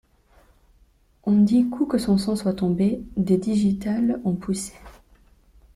On 1.25 1.43
dit 1.43 1.69
qu'où 1.69 1.85
que 1.85 1.99
son 1.99 2.17
sang 2.17 2.35
soit 2.35 2.55
tombé, 2.55 3.03
des 3.17 3.37
digitales 3.37 4.19
ont 4.25 4.33
poussé. 4.35 4.73